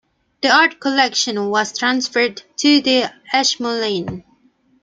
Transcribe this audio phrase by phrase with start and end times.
[0.41, 4.23] The art collection was transferred to the Ashmolean.